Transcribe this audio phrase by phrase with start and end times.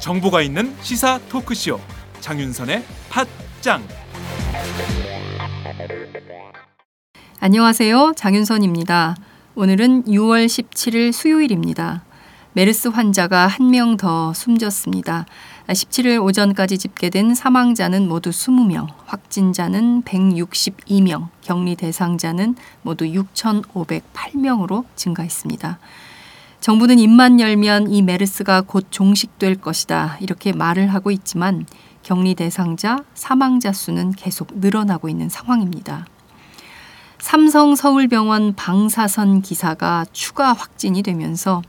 [0.00, 1.78] 정보가 있는 시사 토크쇼
[2.20, 3.82] 장윤선의 팟짱
[7.40, 8.14] 안녕하세요.
[8.16, 9.14] 장윤선입니다.
[9.54, 12.07] 오늘은 6월 17일 수요일입니다.
[12.58, 15.26] 메르스 환자가 한 명 더 숨졌습니다.
[15.68, 25.78] 17일 오전까지 집계된 사망자는 모두 20명, 확진자는 162명, 격리 대상자는 모두 6,508명으로 증가했습니다.
[26.58, 30.18] 정부는 입만 열면 이 메르스가 곧 종식될 것이다.
[30.20, 31.64] 이렇게 말을 하고 있지만
[32.02, 36.06] 격리 대상자, 사망자 수는 계속 늘어나고 있는 상황입니다.
[37.20, 41.62] 삼성 서울병원 방사선 기사가 추가 확진이 되면서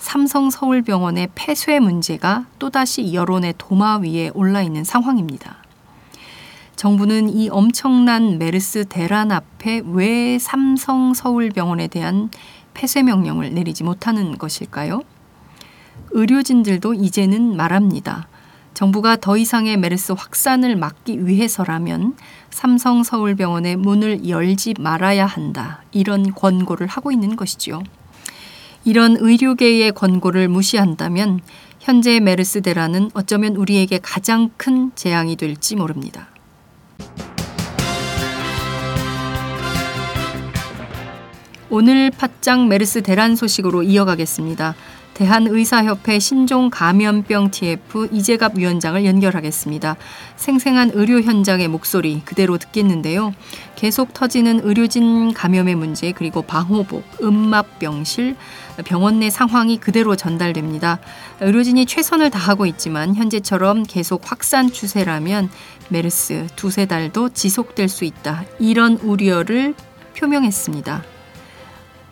[0.00, 5.56] 삼성 서울병원의 폐쇄 문제가 또다시 여론의 도마 위에 올라 있는 상황입니다.
[6.74, 12.30] 정부는 이 엄청난 메르스 대란 앞에 왜 삼성 서울병원에 대한
[12.72, 15.02] 폐쇄 명령을 내리지 못하는 것일까요?
[16.12, 18.26] 의료진들도 이제는 말합니다.
[18.72, 22.16] 정부가 더 이상의 메르스 확산을 막기 위해서라면
[22.48, 25.82] 삼성 서울병원의 문을 열지 말아야 한다.
[25.92, 27.82] 이런 권고를 하고 있는 것이지요.
[28.84, 31.40] 이런 의료계의 권고를 무시한다면
[31.80, 36.28] 현재 메르스 대란은 어쩌면 우리에게 가장 큰 재앙이 될지 모릅니다.
[41.72, 44.74] 오늘 팟짱 메르스 대란 소식으로 이어가겠습니다.
[45.20, 49.96] 대한의사협회 신종 감염병 TF 이재갑 위원장을 연결하겠습니다.
[50.36, 53.34] 생생한 의료 현장의 목소리 그대로 듣겠는데요.
[53.76, 58.34] 계속 터지는 의료진 감염의 문제 그리고 방호복, 음압병실,
[58.86, 61.00] 병원 내 상황이 그대로 전달됩니다.
[61.40, 65.50] 의료진이 최선을 다하고 있지만 현재처럼 계속 확산 추세라면
[65.90, 68.44] 메르스 두세 달도 지속될 수 있다.
[68.58, 69.74] 이런 우려를
[70.16, 71.19] 표명했습니다.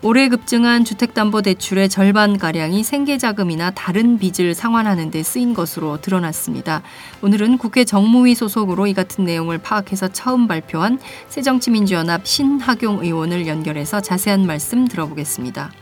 [0.00, 6.82] 올해 급증한 주택담보대출의 절반가량이 생계자금이나 다른 빚을 상환하는 데 쓰인 것으로 드러났습니다.
[7.20, 14.46] 오늘은 국회 정무위 소속으로 이 같은 내용을 파악해서 처음 발표한 새정치민주연합 신학용 의원을 연결해서 자세한
[14.46, 15.72] 말씀 들어보겠습니다.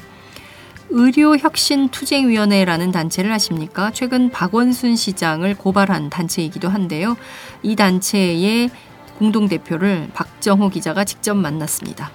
[0.88, 3.90] 의료혁신투쟁위원회라는 단체를 아십니까?
[3.92, 7.18] 최근 박원순 시장을 고발한 단체이기도 한데요.
[7.62, 8.70] 이 단체의
[9.18, 12.10] 공동대표를 박정호 기자가 직접 만났습니다.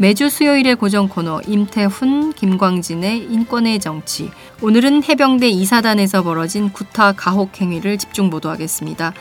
[0.00, 4.30] 매주 수요일의 고정 코너 임태훈, 김광진의 인권의 정치.
[4.62, 9.12] 오늘은 해병대 이사단에서 벌어진 구타 가혹 행위를 집중 보도하겠습니다.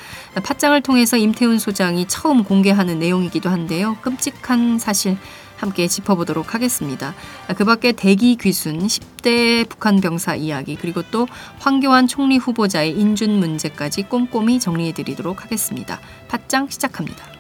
[0.44, 3.98] 팟장을 통해서 임태훈 소장이 처음 공개하는 내용이기도 한데요.
[4.04, 5.18] 끔찍한 사실
[5.56, 7.16] 함께 짚어보도록 하겠습니다.
[7.56, 11.28] 그 밖에 대기 귀순, 10대 북한 병사 이야기, 그리고 또
[11.58, 16.00] 황교안 총리 후보자의 인준 문제까지 꼼꼼히 정리해드리도록 하겠습니다.
[16.28, 17.37] 팟장 시작합니다.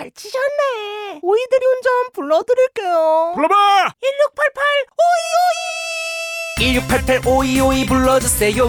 [0.00, 1.20] 걸치셨네.
[1.22, 3.32] 오이들이 운전 불러드릴게요.
[3.34, 4.64] 불러봐 1688
[6.58, 7.86] 1688 5252 오이오이.
[7.86, 8.68] 불러주세요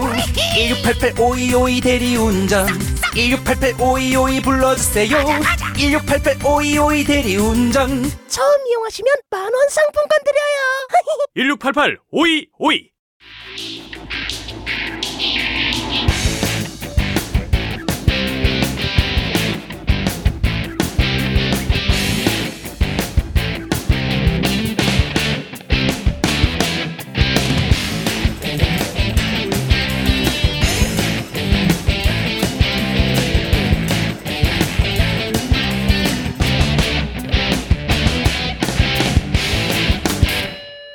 [0.56, 2.66] 1688 5252 대리운전
[3.14, 5.16] 1688 5252 불러주세요
[5.76, 10.88] 1688 5252 대리운전 처음 이용하시면 만원 상품권 드려요.
[11.34, 12.92] 1688 5252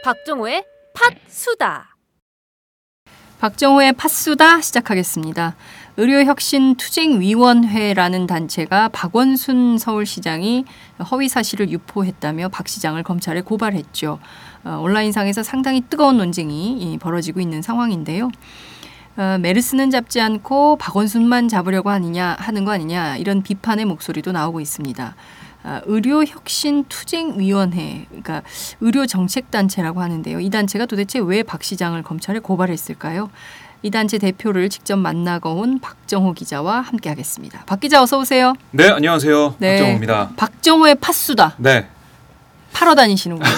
[0.07, 0.63] 박종호의
[0.93, 1.97] 팟수다.
[3.41, 5.57] 박정호의 팟수다 시작하겠습니다.
[5.97, 10.63] 의료혁신투쟁위원회라는 단체가 박원순 서울시장이
[11.11, 14.19] 허위 사실을 유포했다며 박 시장을 검찰에 고발했죠.
[14.63, 18.29] 어, 온라인상에서 상당히 뜨거운 논쟁이 벌어지고 있는 상황인데요.
[19.17, 25.15] 어, 메르스는 잡지 않고 박원순만 잡으려고 하느냐 하는 거 아니냐 이런 비판의 목소리도 나오고 있습니다.
[25.67, 28.41] 아, 의료혁신투쟁위원회, 그러니까
[28.79, 30.39] 의료정책단체라고 하는데요.
[30.39, 33.29] 이 단체가 도대체 왜 박 시장을 검찰에 고발했을까요?
[33.83, 37.63] 이 단체 대표를 직접 만나고 온 박정호 기자와 함께하겠습니다.
[37.65, 38.53] 박 기자 어서 오세요.
[38.71, 39.55] 네, 안녕하세요.
[39.59, 39.71] 네.
[39.73, 40.31] 박정호입니다.
[40.37, 41.55] 박정호의 팥수다.
[41.57, 41.87] 네.
[42.73, 43.49] 팔어 다니시는군요.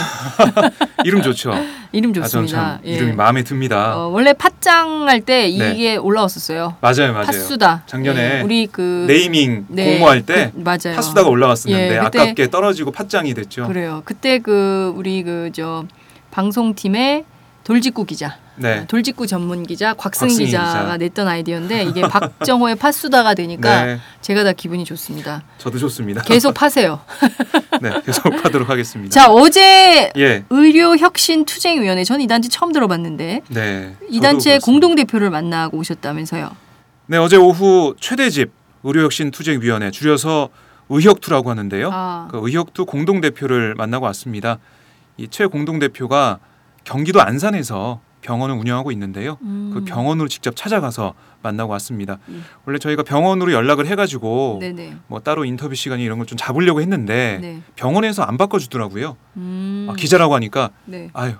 [1.03, 1.51] 이름 좋죠.
[1.91, 2.57] 이름 아, 좋습니다.
[2.57, 3.97] 참 이름이 마음에 듭니다.
[3.97, 5.49] 어, 원래 팥장 할때 네.
[5.73, 6.75] 이게 올라왔었어요.
[6.81, 7.25] 맞아요, 맞아요.
[7.25, 7.83] 팥수다.
[7.87, 10.95] 작년에 예, 우리 그 네이밍 네, 공모할 때 그, 맞아요.
[10.95, 13.67] 팥수다가 올라갔었는데 예, 그때- 아깝게 떨어지고 팥장이 됐죠.
[13.67, 14.01] 그래요.
[14.05, 15.83] 그때 그 우리 그 저
[16.31, 17.25] 방송팀의
[17.69, 18.87] 돌직구 기자, 네.
[18.87, 20.97] 돌직구 전문 기자 곽승희 곽승희 기자가 기자.
[20.97, 25.43] 냈던 아이디어인데 이게 박정호의 팥수다가 되니까 네, 제가 다 기분이 좋습니다.
[25.59, 26.23] 저도 좋습니다.
[26.23, 26.99] 계속 파세요.
[27.79, 29.11] 네, 계속 하도록 하겠습니다.
[29.13, 33.95] 자 어제 예, 의료혁신투쟁위원회 전 이 단체 처음 들어봤는데 네.
[34.09, 34.57] 이 단체.
[34.57, 36.49] 공동 대표를 만나고 오셨다면서요.
[37.05, 38.49] 네, 어제 오후 최대집
[38.83, 40.49] 의료혁신투쟁위원회 줄여서
[40.89, 41.91] 의혁투라고 하는데요.
[41.93, 44.57] 아, 그 의혁투 공동 대표를 만나고 왔습니다.
[45.17, 46.39] 이 최 공동 대표가
[46.89, 49.37] 경기도 안산에서 병원을 운영하고 있는데요.
[49.43, 49.69] 음.
[49.73, 51.13] 그 병원으로 직접 찾아가서
[51.43, 52.17] 만나고 왔습니다.
[52.29, 52.43] 음.
[52.65, 54.97] 원래 저희가 병원으로 연락을 해가지고 네네.
[55.07, 57.61] 뭐 따로 인터뷰 시간이 이런 걸 좀 잡으려고 했는데 네.
[57.75, 59.15] 병원에서 안 바꿔주더라고요.
[59.37, 59.87] 음.
[59.89, 61.09] 아, 기자라고 하니까 네.
[61.13, 61.33] 아유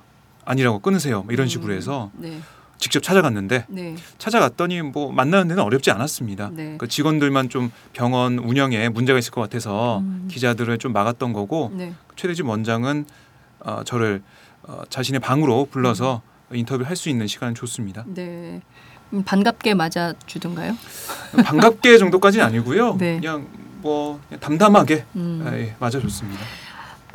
[0.45, 1.23] 아니라고 끊으세요.
[1.23, 1.49] 뭐 이런 음.
[1.49, 2.39] 식으로 해서 네.
[2.77, 3.95] 직접 찾아갔는데 네.
[4.19, 6.51] 찾아갔더니 뭐 만나는 데는 어렵지 않았습니다.
[6.53, 6.75] 네.
[6.77, 10.27] 그 직원들만 좀 병원 운영에 문제가 있을 것 같아서 음.
[10.31, 11.93] 기자들을 좀 막았던 거고 네.
[12.15, 13.05] 최대집 원장은
[13.61, 14.21] 어, 저를
[14.69, 16.21] 어, 자신의 방으로 불러서
[16.51, 16.55] 음.
[16.55, 18.03] 인터뷰 할수 있는 시간을 줬습니다.
[18.05, 18.61] 네.
[19.11, 20.77] 음, 반갑게 맞아 주던가요?
[21.43, 22.97] 반갑게 정도까지는 아니고요.
[23.01, 23.19] 네.
[23.19, 23.47] 그냥
[23.81, 25.43] 뭐 그냥 담담하게 음.
[25.43, 26.41] 아, 예, 맞아 줬습니다.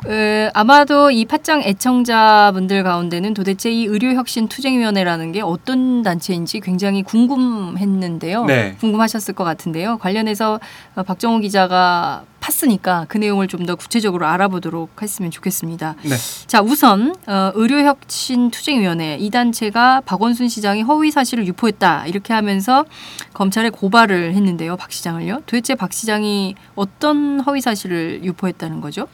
[0.07, 8.45] 에, 아마도 이 팟짱 애청자분들 가운데는 도대체 이 의료혁신투쟁위원회라는 게 어떤 단체인지 굉장히 궁금했는데요.
[8.45, 8.75] 네.
[8.79, 9.97] 궁금하셨을 것 같은데요.
[9.97, 10.59] 관련해서
[10.95, 15.95] 어, 박정호 기자가 팠으니까 그 내용을 좀 더 구체적으로 알아보도록 했으면 좋겠습니다.
[16.03, 16.15] 네.
[16.45, 22.85] 자, 우선 어, 의료혁신투쟁위원회 이 단체가 박원순 시장이 허위 사실을 유포했다 이렇게 하면서
[23.33, 24.77] 검찰에 고발을 했는데요.
[24.77, 25.41] 박 시장을요.
[25.47, 29.07] 도대체 박 시장이 어떤 허위 사실을 유포했다는 거죠?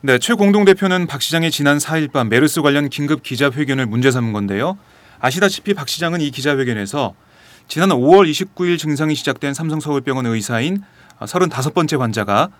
[0.00, 4.32] 네, 최 공동 대표는 박 시장의 지난 4일 밤 메르스 관련 긴급 기자회견을 문제 삼은
[4.32, 4.78] 건데요.
[5.18, 7.14] 아시다시피 박 시장은 이 기자회견에서
[7.66, 10.84] 지난 5월 29일 증상이 시작된 삼성서울병원 의사인
[11.18, 12.50] 35번째 환자가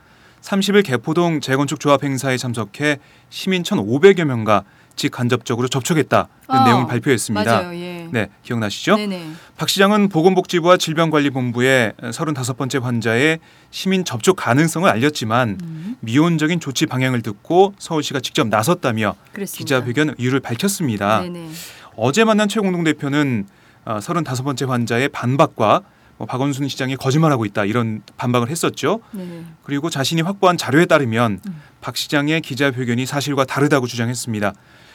[0.41, 2.99] 30일 개포동 재건축 조합 행사에 참석해
[3.31, 4.65] 시민 1,500여 명과
[4.99, 7.75] 직간접적으로 접촉했다는 어, 내용을 발표했습니다.
[7.77, 8.09] 예.
[8.11, 8.97] 네, 기억나시죠?
[8.97, 9.33] 네네.
[9.57, 13.39] 박 시장은 보건복지부와 질병관리본부에 35번째 환자의
[13.71, 19.81] 시민 접촉 가능성을 알렸지만 음, 미온적인 조치 방향을 듣고 서울시가 직접 나섰다며 그랬습니다.
[19.81, 21.23] 기자회견 이유를 밝혔습니다.
[21.23, 21.49] 네네.
[21.97, 23.47] 어제 만난 최 공동 대표는
[23.85, 25.83] 어, 35번째 환자의 반박과
[26.19, 29.01] 뭐 박원순 시장이 거짓말하고 있다 이런 반박을 했었죠.
[29.13, 29.45] 네.
[29.63, 31.63] 그리고 자신이 확보한 자료에 따르면 음.
[31.81, 34.53] 박 시장의 기자회견이 사실과 다르다고 주장했습니다.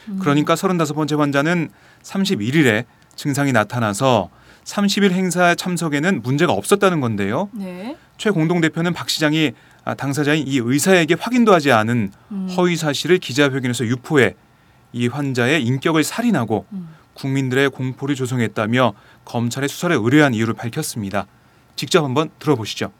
[0.08, 0.18] 음.
[0.20, 1.70] 그러니까 35번째 환자는
[2.02, 2.84] 31일에
[3.16, 4.30] 증상이 나타나서
[4.64, 7.48] 30일 행사 참석에는 문제가 없었다는 건데요.
[7.52, 7.96] 네.
[8.16, 9.52] 최 공동 대표는 박 시장이
[9.84, 12.48] 아, 당사자인 이 의사에게 확인도 하지 않은 음.
[12.56, 14.34] 허위 사실을 기자회견에서 유포해
[14.92, 16.88] 이 환자의 인격을 살인하고 음.
[17.14, 21.26] 국민들의 공포를 조성했다며 검찰의 수사를 의뢰한 이유를 밝혔습니다.
[21.76, 22.90] 직접 한번 들어보시죠.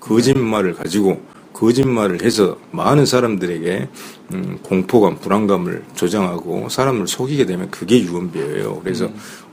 [0.00, 1.24] 거짓말을 가지고
[1.54, 3.88] 거짓말을 해서 많은 사람들에게
[4.32, 8.80] 음, 공포감, 불안감을 조장하고 사람을 속이게 되면 그게 유언비어예요.
[8.82, 9.08] 그래서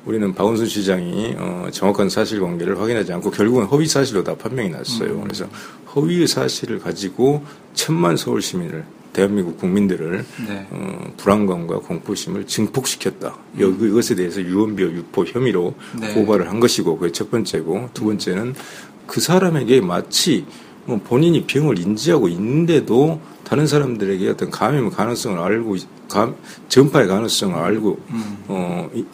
[0.05, 5.21] 우리는 박원순 시장이 어, 정확한 사실관계를 확인하지 않고 결국은 허위 사실로 다 판명이 났어요.
[5.21, 5.45] 그래서
[5.95, 7.43] 허위의 사실을 가지고
[7.73, 8.83] 천만 서울 시민을
[9.13, 10.67] 대한민국 국민들을 네.
[10.71, 13.37] 어, 불안감과 공포심을 증폭시켰다.
[13.59, 16.13] 여기 이것에 대해서 유언비어 유포 혐의로 네.
[16.13, 18.55] 고발을 한 것이고 그게 첫 번째고 두 번째는
[19.05, 20.60] 그 사람에게 마치 뭐
[21.03, 26.35] 본인이 병을 인지하고 있는데도 다른 사람들에게 어떤 감염 가능성을 알고 있- 감,
[26.69, 27.99] 전파의 가능성을 알고
[28.47, 29.05] 어 이-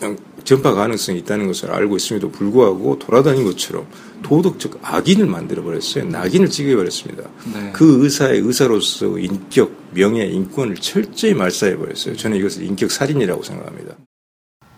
[0.43, 3.85] 전파 가능성이 있다는 것을 알고 있음에도 불구하고 돌아다닌 것처럼
[4.23, 6.05] 도덕적 악인을 만들어 버렸어요.
[6.05, 7.23] 낙인을 찍어 버렸습니다.
[7.53, 7.71] 네.
[7.73, 12.15] 그 의사의 의사로서 인격, 명예, 인권을 철저히 말살해 버렸어요.
[12.15, 13.95] 저는 이것을 인격 살인이라고 생각합니다.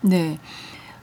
[0.02, 0.40] 네.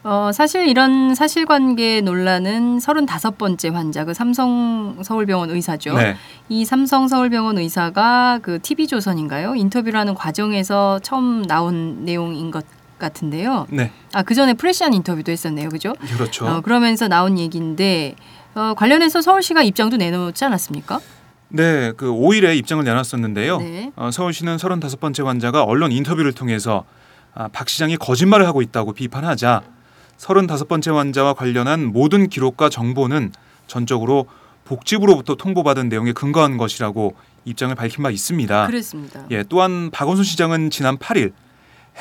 [0.09, 5.97] 어, 사실 이런 사실관계 논란은 35번째 환자, 그 삼성 서울병원 의사죠.
[5.97, 6.15] 네.
[6.47, 9.55] 이 삼성 서울병원 의사가 그 TV조선인가요?
[9.55, 12.65] 인터뷰를 하는 과정에서 처음 나온 내용인 것
[12.99, 13.67] 같은데요.
[13.69, 13.91] 네.
[14.13, 15.67] 아, 그 전에 프레시안 인터뷰도 했었네요.
[15.67, 15.93] 그죠?
[16.15, 16.47] 그렇죠.
[16.47, 18.15] 어, 그러면서 나온 얘기인데,
[18.55, 21.01] 어, 관련해서 서울시가 입장도 내놓지 않았습니까?
[21.49, 23.57] 네, 그 5일에 입장을 내놨었는데요.
[23.57, 23.91] 네.
[23.97, 26.85] 어, 서울시는 35번째 환자가 언론 인터뷰를 통해서
[27.33, 29.75] 아, 박 시장이 거짓말을 하고 있다고 비판하자
[30.17, 33.31] 35번째 환자와 관련한 모든 기록과 정보는
[33.67, 34.27] 전적으로
[34.65, 38.67] 복지부로부터 통보받은 내용에 근거한 것이라고 입장을 밝힌 바 있습니다.
[38.67, 39.25] 그랬습니다.
[39.31, 41.31] 예, 또한 박원순 시장은 지난 8일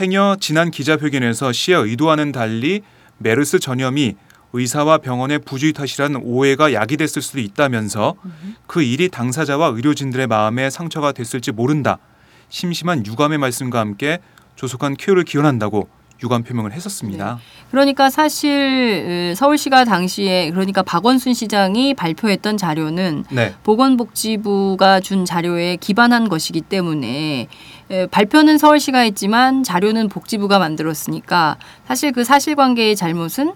[0.00, 2.82] 행여 지난 기자회견에서 시의 의도와는 달리
[3.18, 4.16] 메르스 전염이
[4.52, 8.14] 의사와 병원의 부주의 탓이란 오해가 야기됐을 수도 있다면서
[8.66, 11.98] 그 일이 당사자와 의료진들의 마음에 상처가 됐을지 모른다.
[12.48, 14.20] 심심한 유감의 말씀과 함께
[14.54, 15.88] 조속한 쾌유를 기원한다고
[16.22, 17.38] 유감 표명을 했었습니다.
[17.70, 18.50] 그러니까 사실
[19.32, 23.54] 으, 서울시가 당시에 그러니까 박원순 시장이 발표했던 자료는 네.
[23.62, 27.48] 보건복지부가 준 자료에 기반한 것이기 때문에
[27.90, 31.56] 에, 발표는 서울시가 했지만 자료는 복지부가 만들었으니까
[31.86, 33.52] 사실 그 사실관계의 잘못은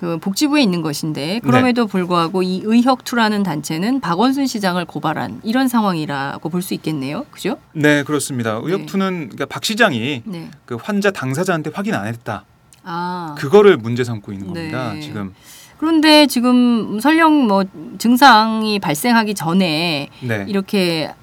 [0.00, 6.62] 그 복지부에 있는 것인데 그럼에도 불구하고 이 의혁투라는 단체는 박원순 시장을 고발한 이런 상황이라고 볼
[6.62, 7.24] 수 있겠네요.
[7.30, 7.56] 그죠?
[7.72, 8.60] 네, 그렇습니다.
[8.62, 10.50] 의협투는 그러니까 박 시장이 네.
[10.66, 12.44] 그 환자 당사자한테 확인 안 했다.
[12.82, 13.34] 아.
[13.38, 14.92] 그거를 문제 삼고 있는 겁니다.
[14.94, 15.00] 네.
[15.00, 15.34] 지금.
[15.78, 17.64] 그런데 지금 설령 뭐
[17.98, 20.44] 증상이 발생하기 전에 네.
[20.48, 21.14] 이렇게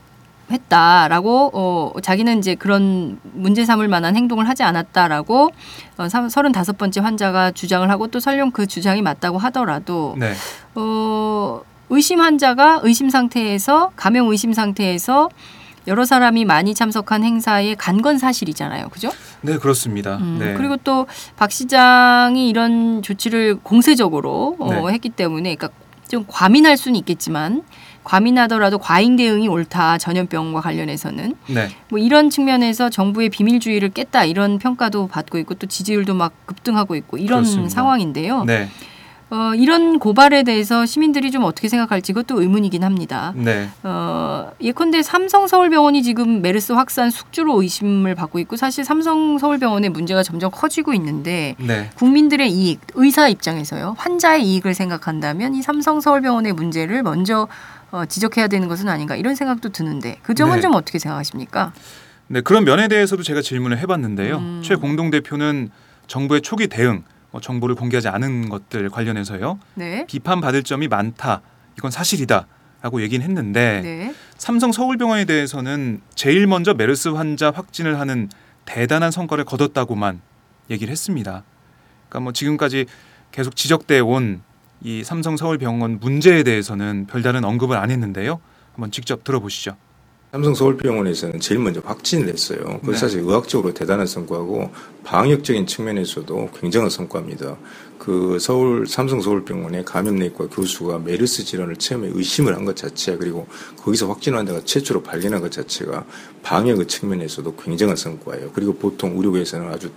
[0.51, 5.49] 했다라고 어 자기는 이제 그런 문제 삼을 만한 행동을 하지 않았다라고
[5.97, 10.33] 어 35번째 환자가 주장을 하고 또 설령 그 주장이 맞다고 하더라도 네.
[10.75, 15.29] 어 의심 환자가 의심 상태에서 감염 의심 상태에서
[15.87, 18.89] 여러 사람이 많이 참석한 행사에 간 건 사실이잖아요.
[18.89, 19.11] 그죠?
[19.41, 20.17] 네, 그렇습니다.
[20.17, 20.53] 음, 네.
[20.55, 21.05] 그리고 또
[21.37, 24.93] 박 시장이 이런 조치를 공세적으로 어, 네.
[24.93, 25.69] 했기 때문에 그러니까
[26.07, 27.63] 좀 과민할 수는 있겠지만
[28.05, 31.67] 과민하더라도 과잉 대응이 옳다 전염병과 관련해서는 네.
[31.89, 37.17] 뭐 이런 측면에서 정부의 비밀주의를 깼다 이런 평가도 받고 있고 또 지지율도 막 급등하고 있고
[37.17, 37.69] 이런 그렇습니다.
[37.69, 38.45] 상황인데요.
[38.45, 38.69] 네.
[39.31, 43.33] 어, 이런 고발에 대해서 시민들이 좀 어떻게 생각할지 그것도 의문이긴 합니다.
[43.35, 43.67] 네.
[43.81, 50.21] 어, 예컨대 삼성 서울병원이 지금 메르스 확산 숙주로 의심을 받고 있고 사실 삼성 서울병원의 문제가
[50.21, 51.89] 점점 커지고 있는데 네.
[51.95, 53.95] 국민들의 이익, 의사 입장에서요.
[53.97, 57.47] 환자의 이익을 생각한다면 이 삼성 서울병원의 문제를 먼저
[57.95, 60.61] 어, 지적해야 되는 것은 아닌가 이런 생각도 드는데 그 점은 네.
[60.61, 61.71] 좀 어떻게 생각하십니까?
[62.27, 64.37] 네, 그런 면에 대해서도 제가 질문을 해봤는데요.
[64.37, 64.61] 음.
[64.61, 65.69] 최 공동 대표는
[66.07, 70.05] 정부의 초기 대응, 뭐 정보를 공개하지 않은 것들 관련해서요 네.
[70.09, 71.41] 비판 받을 점이 많다.
[71.77, 72.47] 이건 사실이다
[72.81, 74.13] 라고 얘기는 했는데 네.
[74.37, 78.27] 삼성 서울병원에 대해서는 제일 먼저 메르스 환자 확진을 하는
[78.65, 80.19] 대단한 성과를 거뒀다고만
[80.69, 81.43] 얘기를 했습니다.
[82.09, 82.87] 그러니까 뭐 지금까지
[83.31, 84.41] 계속 지적돼 온
[84.83, 88.39] 이 삼성 서울병원 문제에 대해서는 별다른 언급을 안 했는데요.
[88.73, 89.75] 한번 직접 들어보시죠.
[90.31, 92.59] 삼성 서울병원에서는 제일 먼저 확진을 했어요.
[92.59, 92.97] 그건 네.
[92.97, 94.69] 사실 의학적으로 대단한 성과고
[95.05, 97.55] 방역적인 측면에서도 굉장한 성과입니다.
[97.97, 104.09] 그 서울 삼성 서울병원의 감염내과 교수가 메르스 질환을 처음에 의심을 한 것 자체 그리고 거기서
[104.09, 106.03] 확진 환자가 최초로 발견한 것 자체가
[106.43, 108.51] 방역의 측면에서도 굉장한 성과예요.
[108.51, 109.89] 그리고 보통 의료계에서는 아주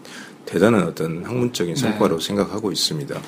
[0.44, 3.20] 대단한 어떤 학문적인 성과로 생각하고 있습니다.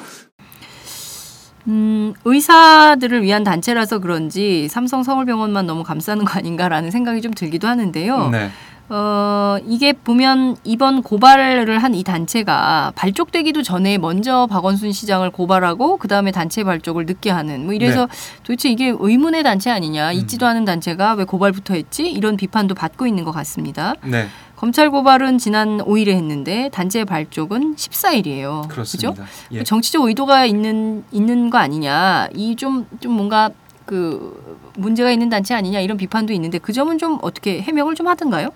[1.71, 8.29] 음, 의사들을 위한 단체라서 그런지 삼성 서울병원만 너무 감싸는 거 아닌가라는 생각이 좀 들기도 하는데요.
[8.31, 8.51] 네.
[8.93, 16.09] 어, 이게 보면 이번 고발을 한 이 단체가 발족되기도 전에 먼저 박원순 시장을 고발하고 그
[16.09, 18.09] 다음에 단체 발족을 늦게 하는 뭐 이래서
[18.43, 23.23] 도대체 이게 의문의 단체 아니냐 있지도 않은 단체가 왜 고발부터 했지 이런 비판도 받고 있는
[23.23, 23.95] 것 같습니다.
[24.03, 24.27] 네.
[24.61, 28.69] 검찰 고발은 지난 5일에 했는데 단체 발족은 14일이에요.
[28.69, 29.25] 그렇습니다.
[29.53, 29.65] 예.
[29.65, 33.49] 정치적 의도가 있는 있는 거 아니냐 이좀좀 뭔가
[33.87, 38.51] 그 문제가 있는 단체 아니냐 이런 비판도 있는데 그 점은 좀 어떻게 해명을 좀 하던가요?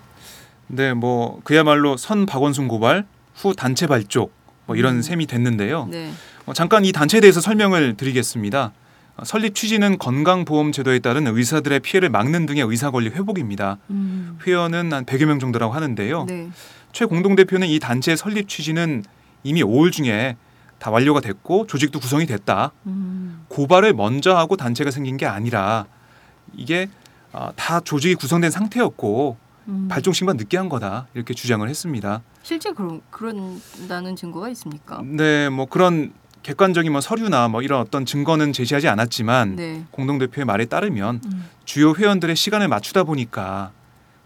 [0.66, 4.30] 네, 뭐 그야말로 선 박원순 고발 후 단체 발족
[4.66, 5.88] 뭐 이런 셈이 됐는데요.
[5.90, 6.10] 네.
[6.44, 8.72] 어, 잠깐 이 단체에 대해서 설명을 드리겠습니다.
[9.16, 13.78] 어, 설립 취지는 건강보험제도에 따른 의사들의 피해를 막는 등의 의사 권리 회복입니다.
[13.90, 14.38] 음.
[14.46, 16.24] 회원은 한 100여 명 정도라고 하는데요.
[16.26, 16.50] 네.
[16.92, 19.04] 최 공동 대표는 이 단체의 설립 취지는
[19.42, 20.36] 이미 5월 중에
[20.78, 22.72] 다 완료가 됐고 조직도 구성이 됐다.
[22.86, 23.44] 음.
[23.48, 25.86] 고발을 먼저 하고 단체가 생긴 게 아니라
[26.54, 26.88] 이게
[27.32, 29.36] 어, 다 조직이 구성된 상태였고
[29.68, 29.88] 음.
[29.88, 32.22] 발족식만 늦게 한 거다 이렇게 주장을 했습니다.
[32.42, 35.02] 실제 그런 그런다는 증거가 있습니까?
[35.04, 36.12] 네, 뭐 그런
[36.44, 39.84] 객관적인 뭐 서류나 뭐 이런 어떤 증거는 제시하지 않았지만 네.
[39.90, 41.48] 공동 대표의 말에 따르면 음.
[41.64, 43.72] 주요 회원들의 시간을 맞추다 보니까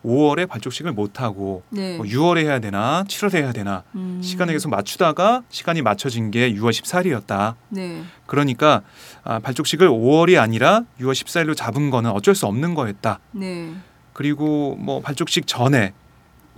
[0.05, 1.97] 5월에 발족식을 못 하고 네.
[1.97, 4.21] 뭐 6월에 해야 되나 7월에 해야 되나 음.
[4.23, 7.55] 시간을 계속 맞추다가 시간이 맞춰진 게 6월 14일이었다.
[7.69, 8.03] 네.
[8.27, 8.83] 그러니까
[9.23, 13.21] 아, 발족식을 5월이 아니라 6월 14일로 잡은 거는 어쩔 수 없는 거였다.
[13.31, 13.73] 네.
[14.13, 15.93] 그리고 뭐 발족식 전에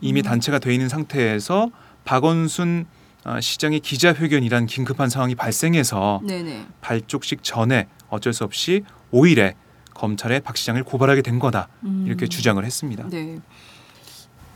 [0.00, 0.24] 이미 음.
[0.24, 1.70] 단체가 돼 있는 상태에서
[2.06, 3.00] 박원순 아,
[3.40, 6.66] 시장의 기자회견이란 긴급한 상황이 발생해서 네, 네.
[6.80, 9.54] 발족식 전에 어쩔 수 없이 5일에
[9.94, 12.04] 검찰에 박 시장을 고발하게 된 거다 음.
[12.06, 13.08] 이렇게 주장을 했습니다.
[13.10, 13.38] 네.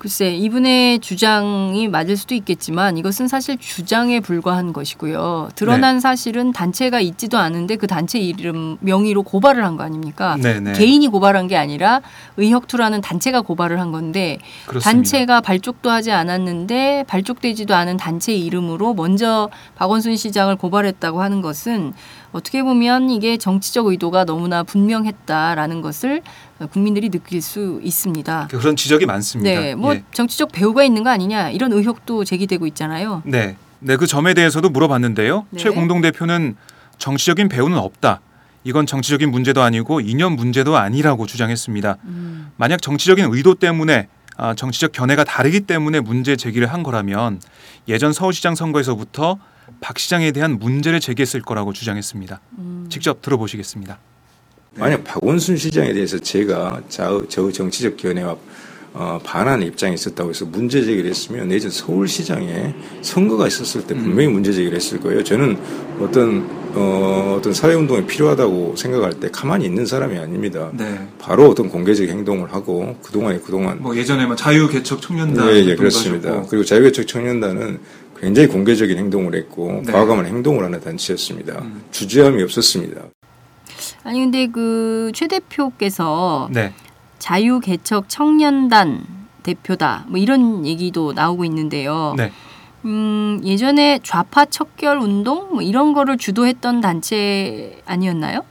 [0.04, 5.48] 글쎄 이분의 주장이 맞을 수도 있겠지만 이것은 사실 주장에 불과한 것이고요.
[5.54, 10.36] 드러난 사실은 단체가 있지도 않은데 그 단체 이름 명의로 고발을 한 거 아닙니까?
[10.42, 12.02] 네 네 개인이 고발한 게 아니라
[12.36, 14.90] 의혁투라는 단체가 고발을 한 건데 그렇습니다.
[14.92, 21.94] 단체가 발족도 하지 않았는데 발족되지도 않은 단체 이름으로 먼저 박원순 시장을 고발했다고 하는 것은
[22.34, 26.20] 어떻게 보면 이게 정치적 의도가 너무나 분명했다라는 것을
[26.72, 28.48] 국민들이 느낄 수 있습니다.
[28.50, 29.48] 그런 지적이 많습니다.
[29.48, 30.02] 네, 뭐 예.
[30.12, 33.22] 정치적 배후가 있는 거 아니냐 이런 의혹도 제기되고 있잖아요.
[33.24, 33.56] 네.
[33.78, 35.46] 네, 그 점에 대해서도 물어봤는데요.
[35.50, 35.60] 네.
[35.60, 36.56] 최 공동 대표는
[36.98, 38.20] 정치적인 배후는 없다.
[38.64, 41.98] 이건 정치적인 문제도 아니고 이념 문제도 아니라고 주장했습니다.
[42.04, 47.40] 음, 만약 정치적인 의도 때문에 아, 정치적 견해가 다르기 때문에 문제 제기를 한 거라면
[47.86, 49.38] 예전 서울시장 선거에서부터
[49.80, 52.40] 박 시장에 대한 문제를 제기했을 거라고 주장했습니다.
[52.58, 52.86] 음.
[52.90, 53.98] 직접 들어보시겠습니다.
[54.76, 58.36] 만약 박원순 시장에 대해서 제가 자, 저 정치적 견해와
[58.96, 64.52] 어, 반하는 입장이 있었다고 해서 문제 제기를 했으면 내전 서울시장에 선거가 있었을 때 분명히 문제
[64.52, 65.24] 제기를 했을 거예요.
[65.24, 65.58] 저는
[65.98, 70.70] 어떤 어, 어떤 사회운동이 필요하다고 생각할 때 가만히 있는 사람이 아닙니다.
[70.72, 71.08] 네.
[71.18, 76.42] 바로 어떤 공개적 행동을 하고 그동안에 그동안 뭐 예전에 뭐 자유개척 청년단 네, 예, 그렇습니다.
[76.48, 77.80] 그리고 자유개척 청년단은
[78.18, 79.92] 굉장히 공개적인 행동을 했고 네.
[79.92, 81.60] 과감한 행동을 하는 단체였습니다.
[81.62, 81.82] 음.
[81.90, 83.02] 주저함이 없었습니다.
[84.04, 86.72] 아니 근데 그 최 대표께서 네.
[87.18, 89.04] 자유 개척 청년단
[89.42, 92.14] 대표다 뭐 이런 얘기도 나오고 있는데요.
[92.16, 92.32] 네.
[92.84, 98.44] 음, 예전에 좌파 척결 운동 뭐 이런 거를 주도했던 단체 아니었나요?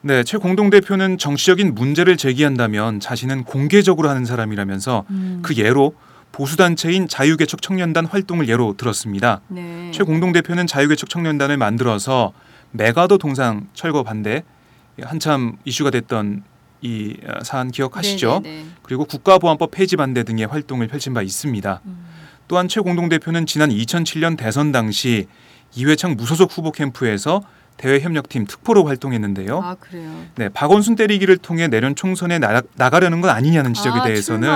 [0.00, 5.94] 네, 최 공동 대표는 정치적인 문제를 제기한다면 자신은 공개적으로 하는 사람이라면서 음, 그 예로
[6.34, 9.40] 보수 단체인 자유개척 청년단 활동을 예로 들었습니다.
[9.46, 9.92] 네.
[9.94, 12.32] 최 공동 대표는 자유개척 청년단을 만들어서
[12.72, 14.42] 메가더 동상 철거 반대
[15.00, 16.42] 한참 이슈가 됐던
[16.80, 18.40] 이 어, 사안 기억하시죠?
[18.42, 18.68] 네, 네, 네.
[18.82, 21.80] 그리고 국가보안법 폐지 반대 등의 활동을 펼친 바 있습니다.
[21.84, 22.06] 음.
[22.48, 25.28] 또한 최 공동 대표는 지난 2007년 대선 당시
[25.76, 27.42] 이회창 무소속 후보 캠프에서
[27.76, 29.60] 대외 협력팀 특보로 활동했는데요.
[29.62, 30.10] 아 그래요.
[30.36, 34.48] 네, 박원순 때리기를 통해 내년 총선에 나, 나가려는 건 아니냐는 지적에 아, 대해서는.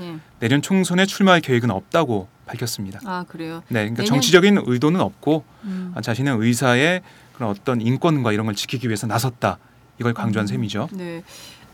[0.00, 0.16] 예.
[0.40, 3.00] 내년 총선에 출마할 계획은 없다고 밝혔습니다.
[3.04, 3.62] 아 그래요.
[3.68, 5.92] 네, 그러니까 내년- 정치적인 의도는 없고 음.
[5.94, 7.02] 아, 자신의 의사의
[7.34, 9.58] 그런 어떤 인권과 이런 걸 지키기 위해서 나섰다.
[9.98, 10.46] 이걸 강조한 음.
[10.46, 10.88] 셈이죠.
[10.92, 11.22] 네.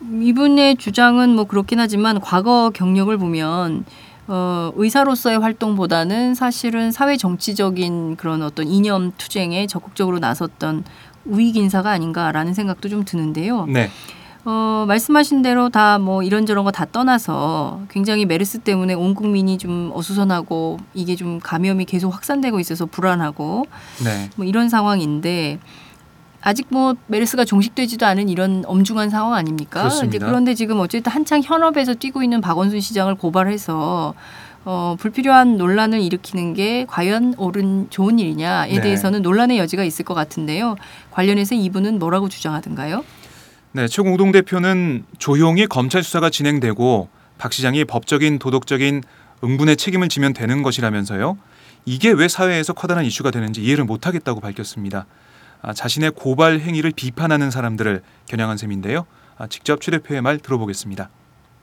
[0.02, 3.84] 이분의 주장은 뭐 그렇긴 하지만 과거 경력을 보면
[4.26, 10.84] 어, 의사로서의 활동보다는 사실은 사회 정치적인 그런 어떤 이념 투쟁에 적극적으로 나섰던
[11.26, 13.66] 우익 인사가 아닌가라는 생각도 좀 드는데요.
[13.66, 13.90] 네,
[14.46, 19.90] 어, 말씀하신 대로 다 뭐 이런저런 거 다 떠나서 굉장히 메르스 때문에 온 국민이 좀
[19.94, 23.66] 어수선하고 이게 좀 감염이 계속 확산되고 있어서 불안하고
[24.04, 25.58] 네, 뭐 이런 상황인데
[26.44, 29.80] 아직 뭐 메르스가 종식되지도 않은 이런 엄중한 상황 아닙니까?
[29.80, 30.26] 그렇습니다.
[30.26, 34.14] 그런데 지금 어쨌든 한창 현업에서 뛰고 있는 박원순 시장을 고발해서
[34.66, 38.80] 어, 불필요한 논란을 일으키는 게 과연 옳은 좋은 일이냐에 네.
[38.82, 40.76] 대해서는 논란의 여지가 있을 것 같은데요.
[41.10, 43.04] 관련해서 이분은 뭐라고 주장하던가요?
[43.72, 43.88] 네.
[43.88, 49.02] 최 공동 대표는 조용히 검찰 수사가 진행되고 박 시장이 법적인 도덕적인
[49.42, 51.38] 응분의 책임을 지면 되는 것이라면서요.
[51.86, 55.06] 이게 왜 사회에서 커다란 이슈가 되는지 이해를 못하겠다고 밝혔습니다.
[55.64, 59.06] 아, 자신의 고발 행위를 비판하는 사람들을 겨냥한 셈인데요.
[59.38, 61.08] 아, 직접 최 대표의 말 들어보겠습니다.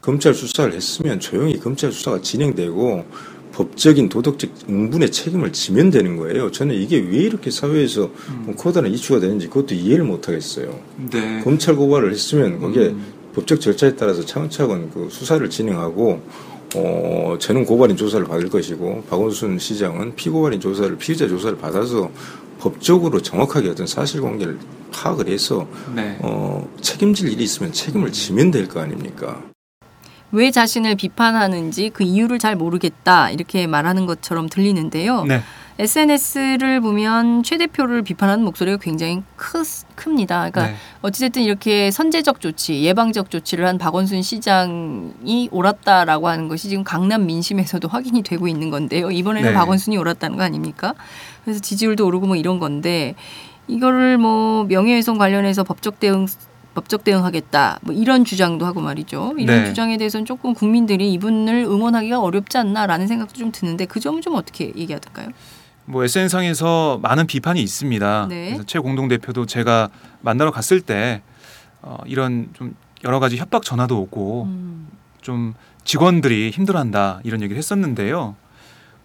[0.02, 3.06] 검찰 수사를 했으면 조용히 검찰 수사가 진행되고
[3.52, 6.50] 법적인 도덕적 응분의 책임을 지면 되는 거예요.
[6.50, 8.10] 저는 이게 왜 이렇게 사회에서
[8.40, 10.80] 뭐 커다란 이슈가 되는지 그것도 이해를 못 하겠어요.
[11.12, 11.42] 네.
[11.44, 13.14] 검찰 고발을 했으면 거기에 음.
[13.36, 16.22] 법적 절차에 따라서 차근차근 그 수사를 진행하고
[16.76, 22.10] 어 저는 고발인 조사를 받을 것이고 박원순 시장은 피고발인 조사를 피의자 조사를 받아서
[22.62, 24.60] 법적으로 정확하게 어떤 사실관계를
[24.94, 26.18] 파악을 해서 네.
[26.22, 29.42] 어 책임질 일이 있으면 책임을 지면 될 거 아닙니까?
[30.32, 35.26] 왜 자신을 비판하는지 그 이유를 잘 모르겠다 이렇게 말하는 것처럼 들리는데요.
[35.26, 35.42] 네.
[35.82, 39.64] SNS를 보면 최 대표를 비판하는 목소리가 굉장히 크,
[39.96, 40.52] 큽니다.
[40.52, 40.76] 그러니까 네.
[41.02, 47.88] 어찌됐든 이렇게 선제적 조치, 예방적 조치를 한 박원순 시장이 옳았다라고 하는 것이 지금 강남 민심에서도
[47.88, 49.10] 확인이 되고 있는 건데요.
[49.10, 49.56] 이번에는 네.
[49.56, 50.94] 박원순이 옳았다는 거 아닙니까?
[51.44, 53.16] 그래서 지지율도 오르고 뭐 이런 건데
[53.68, 56.28] 이거를 뭐 명예훼손 관련해서 법적 대응
[56.76, 59.34] 법적 대응하겠다 뭐 이런 주장도 하고 말이죠.
[59.40, 59.66] 이런 네.
[59.66, 64.72] 주장에 대해서는 조금 국민들이 이분을 응원하기가 어렵지 않나라는 생각도 좀 드는데 그 점은 좀 어떻게
[64.76, 65.30] 얘기하던가요?
[65.86, 68.28] 뭐 SN상에서 많은 비판이 있습니다.
[68.30, 68.46] 네.
[68.48, 69.90] 그래서 최 공동 대표도 제가
[70.22, 71.22] 만나러 갔을 때
[71.82, 74.88] 어, 이런 좀 여러 가지 협박 전화도 오고 음.
[75.22, 78.36] 좀 직원들이 힘들어한다 이런 얘기를 했었는데요.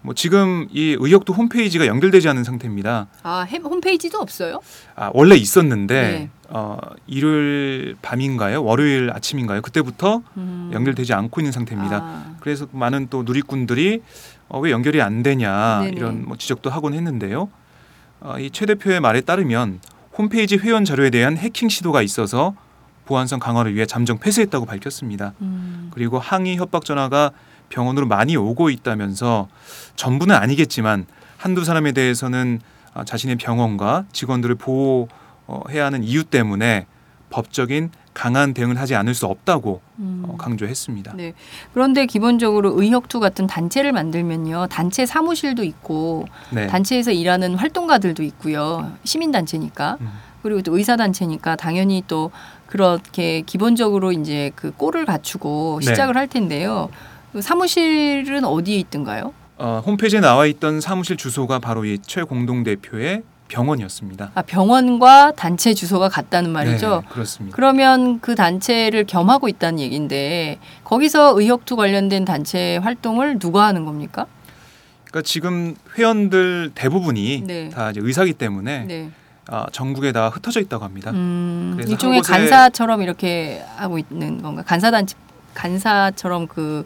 [0.03, 3.07] 뭐 지금 이 의혹도 홈페이지가 연결되지 않은 상태입니다.
[3.23, 4.61] 아 햄- 홈페이지도 없어요?
[4.95, 6.29] 아, 원래 있었는데 네.
[6.49, 8.63] 어, 일요일 밤인가요?
[8.63, 9.61] 월요일 아침인가요?
[9.63, 10.69] 그때부터 음.
[10.71, 11.97] 연결되지 않고 있는 상태입니다.
[12.01, 14.01] 아, 그래서 많은 또 누리꾼들이
[14.49, 15.93] 어, 왜 연결이 안 되냐 네네.
[15.97, 17.49] 이런 뭐 지적도 하곤 했는데요.
[18.19, 19.79] 어, 이최 대표의 말에 따르면
[20.17, 22.55] 홈페이지 회원 자료에 대한 해킹 시도가 있어서
[23.05, 25.33] 보안성 강화를 위해 잠정 폐쇄했다고 밝혔습니다.
[25.41, 25.89] 음.
[25.93, 27.31] 그리고 항의 협박 전화가
[27.69, 29.47] 병원으로 많이 오고 있다면서
[29.95, 31.05] 전부는 아니겠지만
[31.37, 32.59] 한두 사람에 대해서는
[32.93, 36.87] 아, 자신의 병원과 직원들을 보호해야 하는 이유 때문에
[37.29, 40.23] 법적인 강한 대응을 하지 않을 수 없다고 음.
[40.27, 41.13] 어, 강조했습니다.
[41.17, 41.33] 네.
[41.71, 44.65] 그런데 기본적으로 의혁투 같은 단체를 만들면요.
[44.71, 46.65] 단체 사무실도 있고 네.
[46.65, 48.91] 단체에서 일하는 활동가들도 있고요.
[49.03, 49.97] 시민 단체니까.
[50.01, 50.09] 음.
[50.41, 52.31] 그리고 또 의사 단체니까 당연히 또
[52.65, 55.85] 그렇게 기본적으로 이제 그 꼴을 갖추고 네.
[55.91, 56.89] 시작을 할 텐데요.
[57.33, 59.31] 그 사무실은 어디에 있던가요?
[59.59, 64.31] 어, 홈페이지에 나와 있던 사무실 주소가 바로 이 최 공동 대표의 병원이었습니다.
[64.35, 67.01] 아, 병원과 단체 주소가 같다는 말이죠.
[67.03, 67.55] 네, 그렇습니다.
[67.55, 74.25] 그러면 그 단체를 겸하고 있다는 얘기인데 거기서 의혁투 관련된 단체 활동을 누가 하는 겁니까?
[75.05, 77.69] 그러니까 지금 회원들 대부분이 네.
[77.69, 79.11] 다 이제 의사기 때문에 네.
[79.49, 81.11] 아, 전국에 다 흩어져 있다고 합니다.
[81.11, 84.63] 음, 일종의 간사처럼 이렇게 하고 있는 건가?
[84.63, 85.15] 간사단체
[85.53, 86.85] 간사처럼 그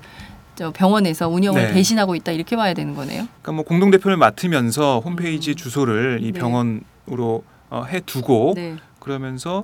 [0.62, 1.74] 저 병원에서 운영을 네.
[1.74, 3.24] 대신하고 있다 이렇게 봐야 되는 거네요.
[3.41, 5.56] 그러니까 뭐 공동 대표를 맡으면서 홈페이지 음.
[5.56, 6.39] 주소를 이 네.
[6.39, 8.76] 병원으로 어, 해 두고 네.
[9.00, 9.63] 그러면서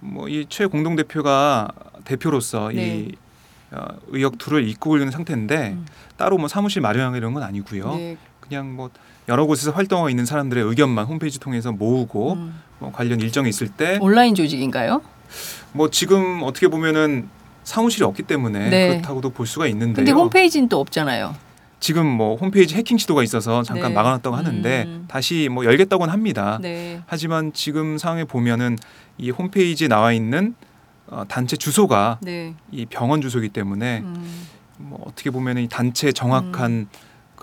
[0.00, 1.68] 뭐 이 최 공동 대표가
[2.04, 2.98] 대표로서 네.
[2.98, 3.12] 이
[3.70, 5.86] 어, 의역 이끌고 있는 상태인데 음.
[6.18, 7.94] 따로 뭐 사무실 마련하고 이런 건 아니고요.
[7.94, 8.18] 네.
[8.40, 8.90] 그냥 뭐
[9.30, 12.60] 여러 곳에서 활동하고 있는 사람들의 의견만 홈페이지 통해서 모으고 음.
[12.80, 15.00] 뭐 관련 일정이 있을 때뭐 온라인 조직인가요?
[15.90, 17.30] 지금 어떻게 보면은
[17.64, 18.88] 사무실이 없기 때문에 네.
[18.88, 20.04] 그렇다고도 볼 수가 있는데요.
[20.04, 21.34] 근데 홈페이지는 또 없잖아요.
[21.80, 23.94] 지금 뭐 홈페이지 해킹 시도가 있어서 잠깐 네.
[23.94, 25.04] 막아놨다고 하는데 음.
[25.08, 26.58] 다시 뭐 열겠다고는 합니다.
[26.62, 27.02] 네.
[27.06, 28.78] 하지만 지금 상황에 보면은
[29.18, 30.54] 이 홈페이지에 나와 있는
[31.08, 32.54] 어, 단체 주소가 네.
[32.70, 34.46] 이 병원 주소이기 때문에 음.
[34.78, 36.88] 뭐 어떻게 보면 이 단체 정확한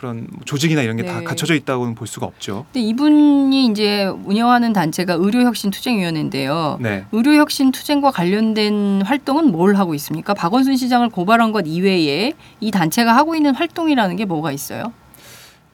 [0.01, 1.23] 그런 뭐 조직이나 이런 게다 네.
[1.23, 2.65] 갖춰져 있다고는 볼 수가 없죠.
[2.73, 6.79] 근데 이분이 이제 운영하는 단체가 의료혁신투쟁위원회인데요.
[6.81, 7.05] 네.
[7.11, 10.33] 의료혁신 투쟁과 관련된 활동은 뭘 하고 있습니까?
[10.33, 14.91] 박원순 시장을 고발한 것 이외에 이 단체가 하고 있는 활동이라는 게 뭐가 있어요?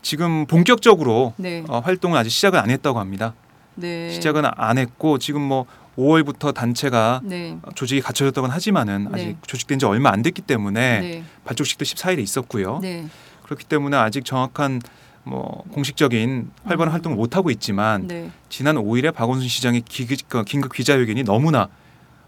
[0.01, 1.63] 지금 본격적으로 네.
[1.69, 3.33] 어, 활동을 아직 시작을 안 했다고 합니다.
[3.75, 4.09] 네.
[4.09, 5.65] 시작은 안 했고 지금 뭐
[5.97, 7.57] 5월부터 단체가 네.
[7.75, 9.09] 조직이 갖춰졌다고는 하지만은 네.
[9.13, 11.23] 아직 조직된 지 얼마 안 됐기 때문에 네.
[11.45, 12.81] 발족식도 14일에 있었고요.
[13.47, 13.55] 네.
[13.55, 14.81] 그렇기 때문에 아직 정확한
[15.23, 16.93] 뭐 공식적인 활발한 음.
[16.93, 18.29] 활동을 못 하고 있지만 네.
[18.49, 21.69] 지난 5일에 박원순 시장의 기, 그 긴급 기자회견이 너무나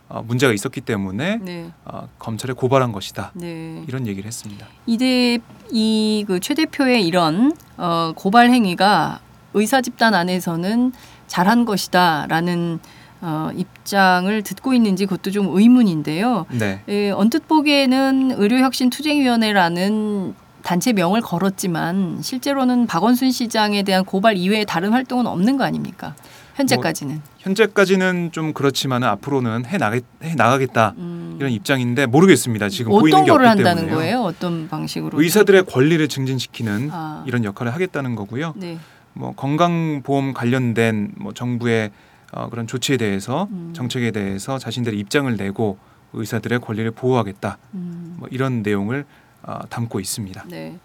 [0.08, 1.72] 어, 문제가 있었기 때문에 네.
[1.86, 3.32] 어, 검찰에 고발한 것이다.
[3.36, 3.84] 네.
[3.88, 4.66] 이런 얘기를 했습니다.
[4.86, 5.38] 이대
[5.72, 9.20] 이그 최 대표의 이런 어, 고발 행위가
[9.54, 10.94] 의사 집단 안에서는
[11.28, 12.80] 잘한 것이다라는
[13.22, 16.46] 어, 입장을 듣고 있는지 그것도 좀 의문인데요.
[16.52, 16.82] 네.
[16.88, 20.34] 예, 언뜻 보기에는 의료혁신투쟁위원회라는
[20.70, 26.14] 단체 명을 걸었지만 실제로는 박원순 시장에 대한 고발 이외에 다른 활동은 없는 거 아닙니까?
[26.58, 27.24] 현재까지는.
[27.40, 32.70] 현재까지는 좀 그렇지만 앞으로는 해 나가 해 나가겠다 음, 이런 입장인데 모르겠습니다.
[32.70, 33.98] 지금 보이는 어떤 게 거를 없기 한다는 때문에요.
[33.98, 34.22] 거예요?
[34.22, 35.20] 어떤 방식으로?
[35.20, 38.54] 의사들의 권리를 증진시키는 아, 이런 역할을 하겠다는 거고요.
[38.56, 38.78] 네.
[39.14, 41.90] 뭐 건강보험 관련된 뭐 정부의
[42.32, 43.74] 어, 그런 조치에 대해서 음.
[43.76, 45.80] 정책에 대해서 자신들의 입장을 내고
[46.14, 48.18] 의사들의 권리를 보호하겠다 음.
[48.20, 49.06] 뭐 이런 내용을
[49.44, 50.46] 어, 담고 있습니다.
[50.48, 50.78] 네.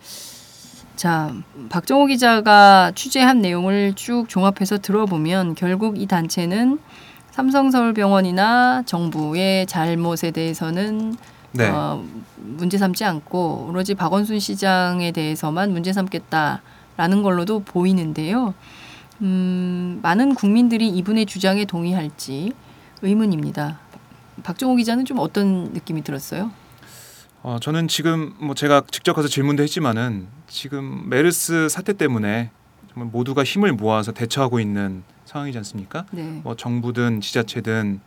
[0.97, 1.35] 자,
[1.71, 6.79] 박정호 기자가 취재한 내용을 쭉 종합해서 들어보면 결국 이 단체는
[7.33, 11.17] 삼성서울병원이나 정부의 잘못에 대해서는
[11.51, 12.05] 네, 어,
[12.37, 18.55] 문제 삼지 않고 오로지 박원순 시장에 대해서만 문제 삼겠다라는 걸로도 보이는데요.
[19.23, 22.53] 음, 많은 국민들이 이분의 주장에 동의할지
[23.03, 23.79] 의문입니다.
[24.43, 26.51] 박정호 기자는 좀 어떤 느낌이 들었어요?
[27.44, 32.50] 어, 저는 지금 뭐 제가 직접 가서 질문도 했지만은 지금 메르스 사태 때문에
[32.90, 36.07] 정말 모두가 힘을 모아서 대처하고 있는 상황이지 않습니까?
[36.11, 36.22] 네.
[36.42, 38.00] 뭐 정부든 지자체든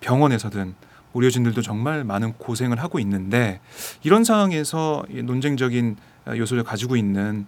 [0.00, 0.74] 병원에서든
[1.14, 3.60] 의료진들도 정말 많은 고생을 하고 있는데
[4.02, 5.96] 이런 상황에서 이 논쟁적인
[6.36, 7.46] 요소를 가지고 있는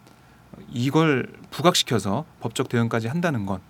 [0.73, 3.61] 이걸 부각시켜서 법적 대응까지 한다는 건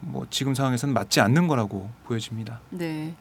[0.00, 2.60] 뭐 지금 상황에서는 맞지 않는 거라고 보여집니다.
[2.70, 3.14] 네.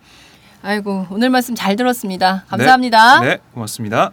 [0.67, 2.43] 아이고 오늘 말씀 잘 들었습니다.
[2.47, 3.21] 감사합니다.
[3.21, 4.11] 네, 고맙습니다.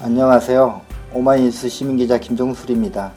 [0.00, 0.80] 안녕하세요.
[1.12, 3.12] 오마이뉴스 시민기자 김종술입니다.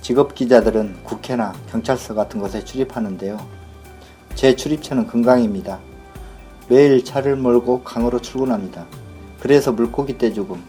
[0.00, 3.38] 직업 기자들은 국회나 경찰서 같은 곳에 출입하는데요.
[4.34, 5.78] 제 출입처는 금강입니다.
[6.68, 8.84] 매일 차를 몰고 강으로 출근합니다.
[9.38, 10.60] 그래서 물고기 떼죽음,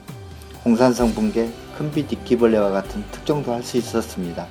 [0.67, 4.45] 홍산성 붕괴, 큰비 뒷기벌레와 같은 특종도 할 수 있었습니다.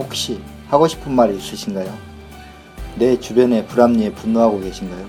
[0.00, 1.96] 혹시 하고 싶은 말이 있으신가요?
[2.96, 5.06] 내 주변의 불합리에 분노하고 계신가요?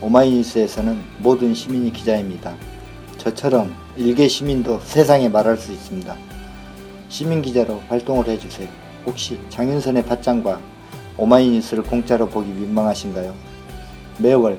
[0.00, 2.54] 오마이뉴스에서는 모든 시민이 기자입니다.
[3.18, 6.16] 저처럼 일개 시민도 세상에 말할 수 있습니다.
[7.10, 8.68] 시민 기자로 활동을 해주세요.
[9.04, 10.62] 혹시 장윤선의 팟짱과
[11.18, 13.34] 오마이뉴스를 공짜로 보기 민망하신가요?
[14.16, 14.58] 매월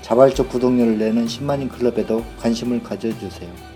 [0.00, 3.75] 자발적 구독료를 내는 10만인 클럽에도 관심을 가져주세요.